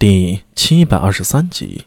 [0.00, 1.86] 第七百二十三集，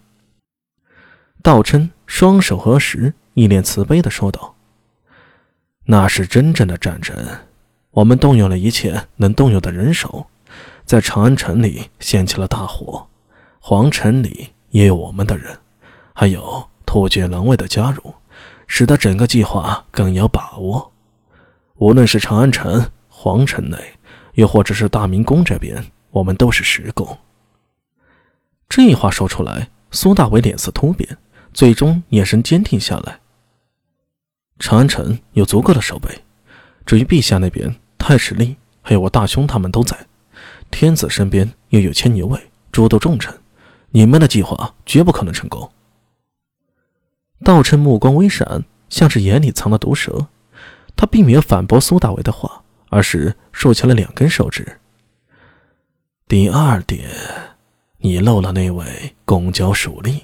[1.41, 4.53] 道琛双手合十，一脸慈悲的说道
[5.87, 7.15] ：“那是真正的战争，
[7.91, 10.27] 我们动用了一切能动用的人手，
[10.83, 13.07] 在长安城里掀起了大火。
[13.61, 15.57] 皇城里也有我们的人，
[16.11, 18.13] 还有突厥狼卫的加入，
[18.67, 20.91] 使得整个计划更有把握。
[21.75, 23.77] 无论是长安城、皇城内，
[24.33, 27.17] 又或者是大明宫这边，我们都是实供。”
[28.71, 31.17] 这话说出来，苏大伟脸色突变，
[31.53, 33.19] 最终眼神坚定下来。
[34.59, 36.23] 长安城有足够的守备，
[36.85, 40.07] 至于陛下那边，太史令还有我大兄他们都在，
[40.71, 42.39] 天子身边又有千牛卫，
[42.71, 43.37] 诸多重臣，
[43.89, 45.69] 你们的计划绝不可能成功。
[47.43, 50.27] 道琛目光微闪，像是眼里藏了毒蛇，
[50.95, 54.79] 他并没有反驳苏大伟的话，而是竖起了两根手指。
[56.25, 57.09] 第二点。
[58.03, 60.23] 你漏了那位公交属吏，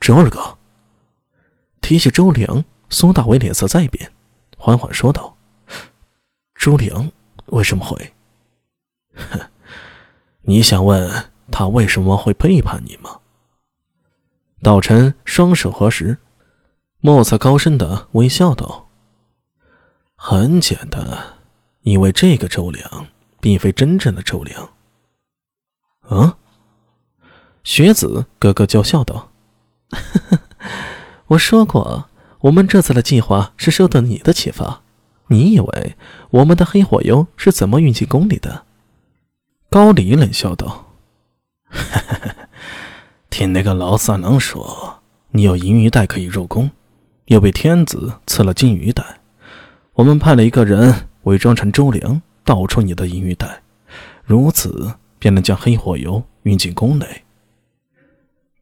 [0.00, 0.58] 周二哥。
[1.80, 4.12] 提起周良，苏大伟脸色再变，
[4.56, 5.36] 缓缓说道
[6.56, 7.10] ：“周良
[7.46, 8.12] 为什么会？
[9.14, 9.40] 哼，
[10.42, 13.20] 你想问他为什么会背叛你吗？”
[14.60, 16.18] 道琛双手合十，
[16.98, 18.90] 莫测高深的微笑道
[20.16, 21.06] ：“很简单，
[21.82, 23.06] 因为这个周良
[23.40, 24.68] 并非真正的周良。”
[26.08, 26.36] 啊！
[27.64, 29.30] 学子咯咯娇笑道
[31.28, 32.08] ：“我说过，
[32.40, 34.80] 我们这次的计划是受到你的启发。
[35.26, 35.96] 你以为
[36.30, 38.64] 我们的黑火油是怎么运进宫里的？”
[39.68, 40.86] 高离冷笑道
[43.28, 45.00] ：“听那个老色狼说，
[45.32, 46.70] 你有银鱼袋可以入宫，
[47.26, 49.20] 又被天子赐了金鱼袋。
[49.92, 53.60] 我们派了一个人伪装成周良，盗出你的银鱼袋，
[54.24, 57.24] 如此。”便能将黑火油运进宫内。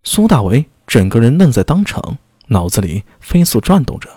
[0.02, 2.18] 苏大为整个人愣在当场，
[2.48, 4.08] 脑子里飞速转动着：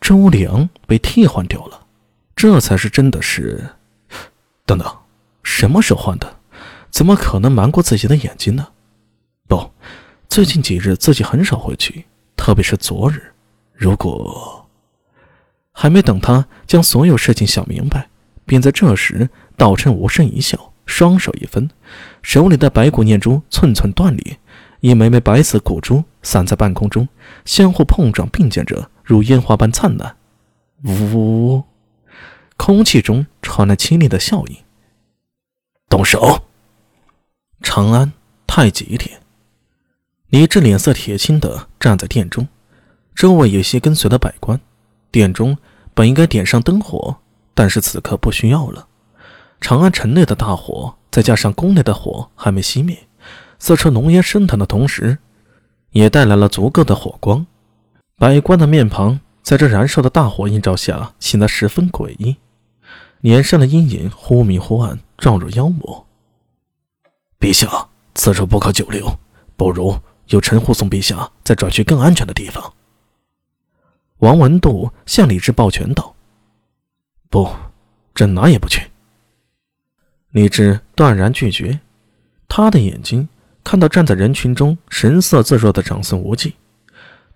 [0.00, 1.86] 周良被替换掉了，
[2.34, 3.70] 这才是真的是……
[4.64, 4.96] 等等，
[5.42, 6.40] 什么时候换的？
[6.90, 8.68] 怎么可能瞒过自己的眼睛呢？
[9.46, 9.70] 不，
[10.28, 12.06] 最近几日自己很少回去，
[12.36, 13.32] 特别是昨日。
[13.72, 14.66] 如果
[15.70, 18.08] 还没等他将所有事情想明白，
[18.44, 20.65] 便在这时，道琛无声一笑。
[20.86, 21.68] 双手一分，
[22.22, 24.38] 手里的白骨念珠寸寸断裂，
[24.80, 27.06] 一枚枚白色骨珠散在半空中，
[27.44, 30.16] 相互碰撞并溅着，如烟花般灿烂。
[30.84, 31.64] 呜，
[32.56, 34.56] 空气中传来凄厉的笑音。
[35.88, 36.44] 动手！
[37.62, 38.12] 长安
[38.46, 39.20] 太极殿，
[40.28, 42.46] 李治脸色铁青的站在殿中，
[43.14, 44.60] 周围有些跟随的百官。
[45.10, 45.56] 殿中
[45.94, 47.16] 本应该点上灯火，
[47.54, 48.86] 但是此刻不需要了。
[49.60, 53.08] 长安城内的大火，再加上宫内的火还没熄灭，
[53.58, 55.18] 四处浓烟升腾的同时，
[55.90, 57.46] 也带来了足够的火光。
[58.16, 62.36] 百官的面庞在这燃烧的大火映照下显得十分诡异，
[63.20, 66.06] 脸上的阴影忽明忽暗，状如妖魔。
[67.40, 69.18] 陛下，此处不可久留，
[69.56, 72.72] 不如由臣护送陛下再转去更安全的地方。
[74.18, 76.14] 王文度向李治抱拳道
[77.28, 77.50] ：“不，
[78.14, 78.80] 朕哪也不去。”
[80.36, 81.80] 李治断然拒绝，
[82.46, 83.26] 他的眼睛
[83.64, 86.52] 看到站在人群中神色自若的长孙无忌。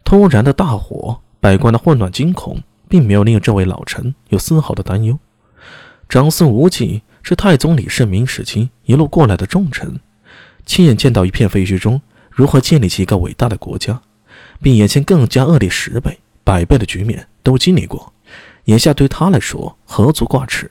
[0.04, 5.18] 突然的大火，百官的混乱惊恐，并没有令这位老臣有丝毫的担忧。
[6.10, 9.98] 长孙无忌是太宗李世民时期一路过来的重臣，
[10.66, 14.02] 亲眼见到一片废墟中如何建立起一个伟大的国家，
[14.60, 18.12] 并眼前更加恶劣十倍、百倍的局面都经历过，
[18.64, 20.70] 眼下对他来说何足挂齿。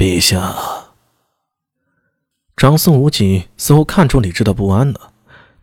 [0.00, 0.56] 陛下，
[2.56, 5.12] 长孙无忌似乎看出李治的不安了，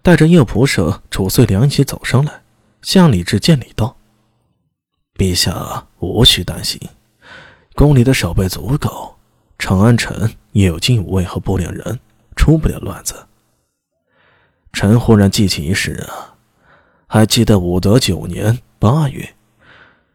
[0.03, 2.43] 带着右仆射褚遂良一起走上来，
[2.83, 3.97] 向李治见礼道
[5.17, 6.79] ：“陛下无需担心，
[7.73, 9.15] 宫里的守备足够，
[9.57, 11.99] 长安城也有禁武卫和不良人，
[12.35, 13.15] 出不了乱子。”
[14.71, 16.37] 臣忽然记起一事啊，
[17.07, 19.33] 还记得武德九年八月，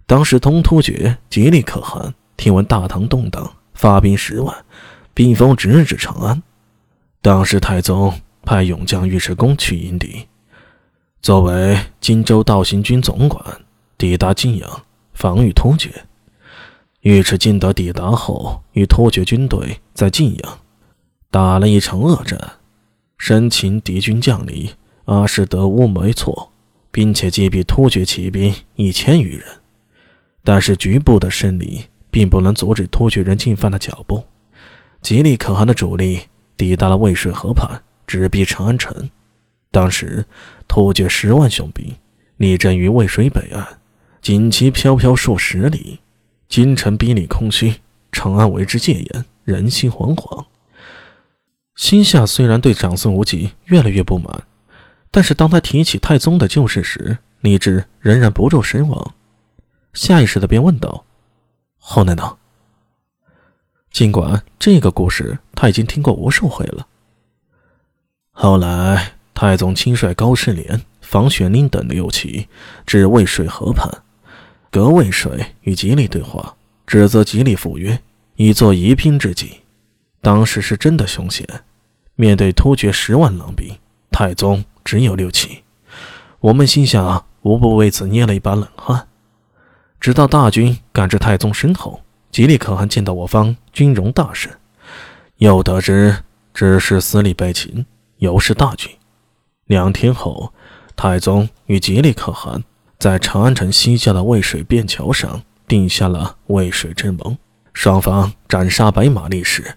[0.06, 3.52] 当时东突厥吉利可汗听闻大唐动荡。
[3.82, 4.64] 发兵十万，
[5.12, 6.40] 兵锋直指长安。
[7.20, 8.14] 当时太宗
[8.44, 10.28] 派勇将尉迟恭去迎敌，
[11.20, 13.44] 作为荆州道行军总管，
[13.98, 14.82] 抵达晋阳，
[15.14, 15.90] 防御突厥。
[17.00, 20.58] 尉迟敬德抵达后，与突厥军队在晋阳
[21.28, 22.38] 打了一场恶战，
[23.18, 24.70] 生擒敌军将领
[25.06, 26.52] 阿史德乌梅措，
[26.92, 29.44] 并且击毙突厥骑兵一千余人。
[30.44, 31.86] 但是局部的胜利。
[32.12, 34.22] 并不能阻止突厥人进犯的脚步。
[35.00, 36.20] 吉利可汗的主力
[36.56, 39.10] 抵达了渭水河畔，直逼长安城。
[39.72, 40.24] 当时，
[40.68, 41.96] 突厥十万雄兵
[42.36, 43.66] 立阵于渭水北岸，
[44.20, 46.00] 锦旗飘飘数十里，
[46.48, 47.74] 京城兵力空虚，
[48.12, 50.44] 长安为之戒严，人心惶惶。
[51.74, 54.44] 心下虽然对长孙无忌越来越不满，
[55.10, 59.14] 但是当他提起太宗的旧事时，李治仍然不住神往，
[59.94, 61.06] 下意识的便问道
[61.84, 62.38] ：“后来呢？”
[63.90, 66.86] 尽管这个故事他已经听过无数回了。
[68.30, 72.48] 后来，太宗亲率高士廉、房玄龄等六骑
[72.86, 73.90] 至渭水河畔，
[74.70, 76.54] 隔渭水与吉利对话，
[76.86, 78.00] 指责吉利赴约，
[78.36, 79.60] 以作疑兵之计。
[80.22, 81.46] 当时是真的凶险，
[82.14, 83.76] 面对突厥十万狼兵，
[84.10, 85.64] 太宗只有六骑，
[86.38, 87.26] 我们心想。
[87.42, 89.08] 无不为此捏了一把冷汗。
[90.02, 92.02] 直到大军赶至太宗身后，
[92.32, 94.50] 吉利可汗见到我方军容大盛，
[95.36, 98.90] 又得知只是司礼被擒，犹是大军。
[99.66, 100.52] 两天后，
[100.96, 102.64] 太宗与吉利可汗
[102.98, 107.38] 在长安城西郊的渭水便桥上定下了渭水之盟，
[107.72, 109.76] 双方斩杀白马立誓。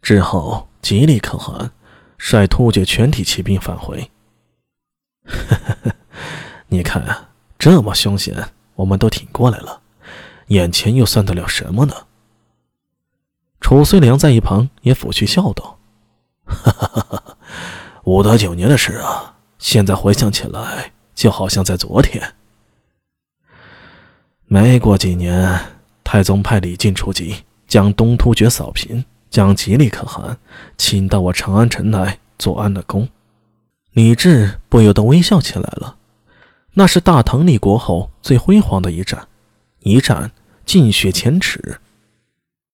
[0.00, 1.72] 之后，吉利可汗
[2.16, 4.08] 率突厥全体骑兵返回。
[5.24, 5.92] 呵呵呵。
[6.68, 7.26] 你看，
[7.58, 9.80] 这么凶险，我们都挺过来了，
[10.48, 11.94] 眼前又算得了什么呢？
[13.60, 15.78] 褚遂良在一旁也抚去笑道
[16.44, 17.36] ：“哈哈哈哈
[18.04, 22.34] 武德九年的事啊，现在回想起来，就好像在昨天。”
[24.46, 25.58] 没过几年，
[26.04, 30.36] 太宗派李靖出击，将东突厥扫平，将吉利可汗
[30.76, 33.08] 请到我长安城来做安乐宫。
[33.92, 35.96] 李治不由得微笑起来了。
[36.74, 39.28] 那是大唐立国后最辉煌的一战，
[39.80, 40.30] 一战
[40.66, 41.78] 尽血前耻。